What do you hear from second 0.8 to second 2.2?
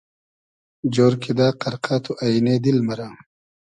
جۉر کیدہ قئرقۂ تو